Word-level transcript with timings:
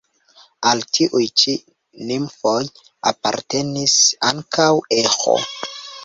Al 0.67 0.79
tiuj 0.97 1.25
ĉi 1.41 1.51
nimfoj 2.11 2.55
apartenis 3.11 3.93
ankaŭ 4.31 4.71
Eĥo. 5.01 5.35